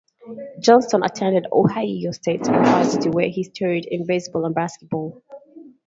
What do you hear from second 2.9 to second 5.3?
where he starred in baseball and basketball.